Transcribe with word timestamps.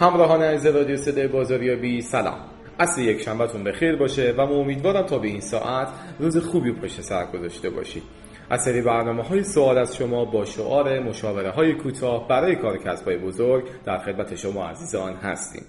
همراهان 0.00 0.42
عزیز 0.42 0.66
رادیو 0.66 0.96
صدای 0.96 1.28
بازاریابی 1.28 2.02
سلام. 2.02 2.38
اصل 2.78 3.00
یک 3.00 3.22
شنبهتون 3.22 3.64
به 3.64 3.72
خیر 3.72 3.96
باشه 3.96 4.34
و 4.38 4.46
ما 4.46 4.54
امیدوارم 4.54 5.06
تا 5.06 5.18
به 5.18 5.28
این 5.28 5.40
ساعت 5.40 5.88
روز 6.18 6.36
خوبی 6.36 6.72
پشت 6.72 7.00
سر 7.00 7.26
گذاشته 7.26 7.70
باشید. 7.70 8.02
از 8.50 8.64
سری 8.64 8.80
برنامه 8.80 9.22
های 9.22 9.44
سوال 9.44 9.78
از 9.78 9.96
شما 9.96 10.24
با 10.24 10.44
شعار 10.44 11.00
مشاوره 11.00 11.50
های 11.50 11.74
کوتاه 11.74 12.28
برای 12.28 12.56
کار 12.56 12.78
کسب 12.78 13.16
بزرگ 13.16 13.64
در 13.84 13.98
خدمت 13.98 14.34
شما 14.34 14.66
عزیزان 14.68 15.14
هستیم. 15.14 15.62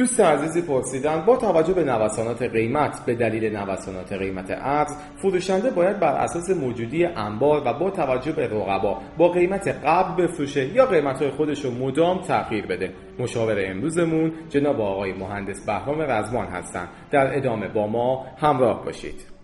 دوست 0.00 0.20
عزیزی 0.20 0.62
پرسیدن 0.62 1.24
با 1.26 1.36
توجه 1.36 1.72
به 1.72 1.84
نوسانات 1.84 2.42
قیمت 2.42 3.04
به 3.06 3.14
دلیل 3.14 3.56
نوسانات 3.56 4.12
قیمت 4.12 4.50
ارز 4.50 4.96
فروشنده 5.16 5.70
باید 5.70 6.00
بر 6.00 6.12
اساس 6.12 6.50
موجودی 6.50 7.04
انبار 7.04 7.62
و 7.66 7.72
با 7.72 7.90
توجه 7.90 8.32
به 8.32 8.46
رقبا 8.46 8.98
با 9.18 9.28
قیمت 9.28 9.68
قبل 9.68 10.22
بفروشه 10.22 10.66
یا 10.74 10.86
قیمت 10.86 11.22
های 11.22 11.30
خودش 11.30 11.64
رو 11.64 11.70
مدام 11.70 12.22
تغییر 12.22 12.66
بده. 12.66 12.92
مشاور 13.18 13.70
امروزمون 13.70 14.32
جناب 14.48 14.80
آقای 14.80 15.12
مهندس 15.12 15.66
بهرام 15.66 16.00
رزمان 16.00 16.46
هستند 16.46 16.88
در 17.10 17.36
ادامه 17.36 17.68
با 17.68 17.86
ما 17.86 18.26
همراه 18.38 18.84
باشید. 18.84 19.39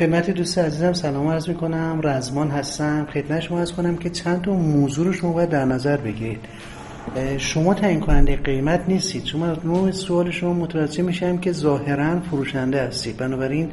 خدمت 0.00 0.30
دوست 0.30 0.58
عزیزم 0.58 0.92
سلام 0.92 1.28
عرض 1.28 1.48
می 1.48 1.54
کنم 1.54 2.00
رزمان 2.02 2.50
هستم. 2.50 3.06
خدمت 3.14 3.40
شما 3.40 3.60
از 3.60 3.72
کنم 3.72 3.96
که 3.96 4.10
چند 4.10 4.42
تا 4.42 4.52
موضوع 4.52 5.06
رو 5.06 5.12
شما 5.12 5.32
باید 5.32 5.48
در 5.48 5.64
نظر 5.64 5.96
بگیرید. 5.96 6.38
شما 7.38 7.74
تعیین 7.74 8.00
کننده 8.00 8.36
قیمت 8.36 8.84
نیستید. 8.88 9.24
شما 9.24 9.46
نوع 9.64 9.90
سوال 9.90 10.30
شما 10.30 10.52
متوجه 10.52 11.02
میشم 11.02 11.38
که 11.38 11.52
ظاهرا 11.52 12.20
فروشنده 12.20 12.82
هستید. 12.82 13.16
بنابراین 13.16 13.70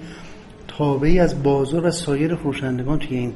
تابعی 0.67 1.19
از 1.19 1.43
بازار 1.43 1.85
و 1.85 1.91
سایر 1.91 2.35
فروشندگان 2.35 2.99
توی 2.99 3.17
این 3.17 3.33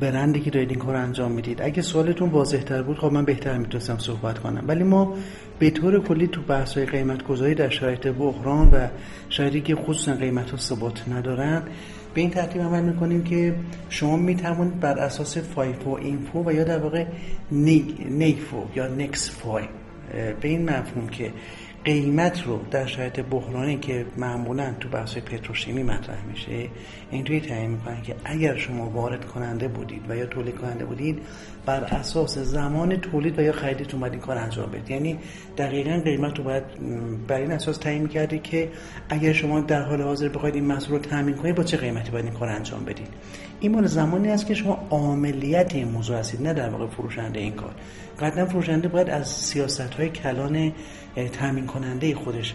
برندی 0.00 0.40
که 0.40 0.50
دارید 0.50 0.70
این 0.70 0.78
کار 0.78 0.96
انجام 0.96 1.32
می‌دید. 1.32 1.62
اگه 1.62 1.82
سوالتون 1.82 2.28
واضح 2.28 2.58
تر 2.58 2.82
بود 2.82 2.98
خب 2.98 3.12
من 3.12 3.24
بهتر 3.24 3.58
می‌تونستم 3.58 3.98
صحبت 3.98 4.38
کنم. 4.38 4.64
ولی 4.66 4.84
ما 4.84 5.14
به 5.58 5.70
طور 5.70 6.02
کلی 6.02 6.26
تو 6.26 6.42
بحث 6.42 6.76
های 6.76 6.86
قیمت 6.86 7.24
گذاری 7.24 7.54
در 7.54 7.68
شرایط 7.68 8.06
بحران 8.06 8.70
و 8.70 8.88
شرایطی 9.28 9.60
که 9.60 9.74
خصوصا 9.74 10.14
قیمت 10.14 10.50
ها 10.50 10.56
ثبات 10.56 11.08
ندارن 11.08 11.62
به 12.14 12.20
این 12.20 12.30
ترتیب 12.30 12.62
عمل 12.62 12.82
می‌کنیم 12.82 13.24
که 13.24 13.54
شما 13.88 14.16
می‌توانید 14.16 14.80
بر 14.80 14.98
اساس 14.98 15.38
فایفو 15.38 15.90
اینفو 15.90 16.44
و 16.46 16.52
یا 16.52 16.64
در 16.64 16.78
واقع 16.78 17.06
نیفو 17.50 18.64
یا 18.74 18.86
نکس 18.86 19.30
فای 19.30 19.64
به 20.40 20.48
این 20.48 20.70
مفهوم 20.70 21.08
که 21.08 21.32
قیمت 21.84 22.46
رو 22.46 22.60
در 22.70 22.86
شرایط 22.86 23.20
بحرانی 23.20 23.78
که 23.78 24.06
معمولا 24.16 24.74
تو 24.80 24.88
بحث 24.88 25.16
پتروشیمی 25.16 25.82
مطرح 25.82 26.24
میشه 26.24 26.68
اینطوری 27.10 27.40
تعیین 27.40 27.70
می‌کنن 27.70 28.02
که 28.02 28.14
اگر 28.24 28.56
شما 28.56 28.90
وارد 28.90 29.24
کننده 29.24 29.68
بودید 29.68 30.02
و 30.08 30.16
یا 30.16 30.26
تولید 30.26 30.54
کننده 30.58 30.84
بودید 30.84 31.18
بر 31.66 31.84
اساس 31.84 32.38
زمان 32.38 32.96
تولید 32.96 33.38
و 33.38 33.42
یا 33.42 33.52
خریدتون 33.52 34.00
باید 34.00 34.12
این 34.12 34.22
کار 34.22 34.38
انجام 34.38 34.70
بدید. 34.70 34.90
یعنی 34.90 35.18
دقیقا 35.58 36.00
قیمت 36.04 36.38
رو 36.38 36.44
باید 36.44 36.64
بر 37.26 37.40
این 37.40 37.52
اساس 37.52 37.76
تعیین 37.76 38.08
کردی 38.08 38.38
که 38.38 38.70
اگر 39.08 39.32
شما 39.32 39.60
در 39.60 39.82
حال 39.82 40.02
حاضر 40.02 40.28
بخواید 40.28 40.54
این 40.54 40.64
محصول 40.64 40.94
رو 40.94 40.98
تامین 40.98 41.34
کنید 41.34 41.54
با 41.54 41.62
چه 41.64 41.76
قیمتی 41.76 42.10
باید 42.10 42.24
این 42.24 42.34
کار 42.34 42.48
انجام 42.48 42.84
بدید؟ 42.84 43.08
این 43.60 43.72
مال 43.72 43.86
زمانی 43.86 44.28
است 44.28 44.46
که 44.46 44.54
شما 44.54 44.86
عاملیت 44.90 45.74
این 45.74 45.88
موضوع 45.88 46.18
هستید 46.18 46.42
نه 46.42 46.52
در 46.52 46.68
واقع 46.68 46.86
فروشنده 46.86 47.40
این 47.40 47.52
کار. 47.52 47.74
قطعا 48.20 48.46
فروشنده 48.46 48.88
باید 48.88 49.10
از 49.10 49.28
سیاست 49.28 49.94
های 49.94 50.08
کلان 50.08 50.72
تامین 51.40 51.66
کننده 51.74 52.14
خودش 52.14 52.54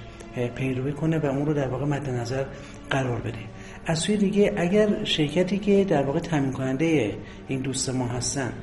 پیروی 0.56 0.92
کنه 0.92 1.18
و 1.20 1.26
اون 1.26 1.46
رو 1.46 1.54
در 1.54 1.68
واقع 1.68 1.86
مد 1.86 2.10
نظر 2.10 2.44
قرار 2.90 3.20
بده. 3.22 3.40
از 3.86 4.00
سوی 4.00 4.18
دیگه 4.18 4.54
اگر 4.58 5.04
شرکتی 5.04 5.58
که 5.58 5.84
در 5.84 6.04
واقع 6.04 6.20
تامین 6.20 6.52
کننده 6.52 7.16
این 7.48 7.60
دوست 7.60 7.90
ما 7.90 8.08
هستن 8.08 8.54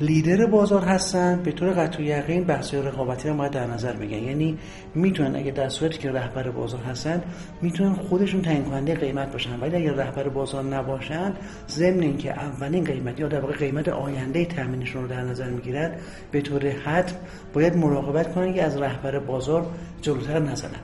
لیدر 0.00 0.46
بازار 0.46 0.82
هستن. 0.82 1.42
به 1.42 1.52
طور 1.52 1.70
قطع 1.70 2.02
یقین 2.02 2.44
بحث 2.44 2.74
رقابتی 2.74 3.28
رو 3.28 3.34
باید 3.34 3.52
در 3.52 3.66
نظر 3.66 3.92
بگیرن. 3.92 4.22
یعنی 4.22 4.58
می‌تونن 4.94 5.36
اگه 5.36 5.50
در 5.50 5.68
صورتی 5.68 5.98
که 5.98 6.10
رهبر 6.10 6.50
بازار 6.50 6.80
هستن 6.80 7.22
می‌تونن 7.62 7.92
خودشون 7.92 8.42
تعیین 8.42 8.64
کننده 8.64 8.94
قیمت 8.94 9.32
باشن. 9.32 9.60
ولی 9.60 9.76
اگر 9.76 9.92
رهبر 9.92 10.28
بازار 10.28 10.64
نباشن 10.64 11.32
ضمن 11.68 12.00
اینکه 12.00 12.32
اولین 12.32 12.84
قیمت 12.84 13.20
یا 13.20 13.28
در 13.28 13.40
واقع 13.40 13.54
قیمت 13.54 13.88
آینده 13.88 14.44
تامینشون 14.44 15.02
رو 15.02 15.08
در 15.08 15.22
نظر 15.22 15.50
می‌گیرن 15.50 15.92
به 16.30 16.40
طور 16.40 16.68
حتم 16.68 17.16
باید 17.54 17.76
مراقبت 17.76 18.34
کنن 18.34 18.54
که 18.54 18.62
از 18.62 18.76
رهبر 18.76 19.18
بازار 19.18 19.66
جلوتر 20.02 20.38
نزنن. 20.38 20.80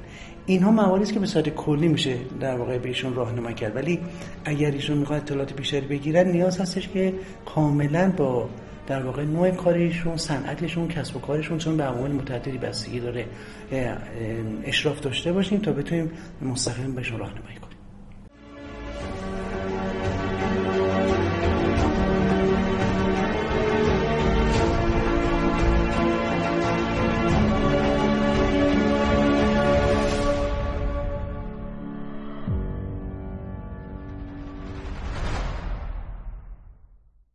اینها 0.46 0.70
مواردی 0.70 1.02
است 1.02 1.12
که 1.12 1.20
به 1.20 1.26
صورت 1.26 1.48
کلی 1.48 1.88
میشه 1.88 2.16
در 2.40 2.56
واقع 2.56 2.78
بهشون 2.78 3.14
راهنمایی 3.14 3.54
کرد. 3.54 3.76
ولی 3.76 4.00
اگر 4.44 4.70
ایشون 4.70 4.98
می‌خواد 4.98 5.20
اطلاعات 5.22 5.52
بیشتری 5.52 5.86
بگیرن 5.86 6.28
نیاز 6.28 6.60
هستش 6.60 6.88
که 6.88 7.14
کاملا 7.54 8.12
با 8.16 8.48
در 8.92 9.02
واقع 9.02 9.24
نوع 9.24 9.50
کاریشون 9.50 10.16
صنعتشون 10.16 10.88
کسب 10.88 11.16
و 11.16 11.20
کارشون 11.20 11.58
چون 11.58 11.76
به 11.76 11.82
عوامل 11.82 12.10
متعددی 12.12 12.58
بستگی 12.58 13.00
داره 13.00 13.26
اشراف 14.64 15.00
داشته 15.00 15.32
باشیم 15.32 15.58
تا 15.58 15.72
بتونیم 15.72 16.10
مستقیم 16.42 16.94
بهشون 16.94 17.18
راهنمایی 17.18 17.61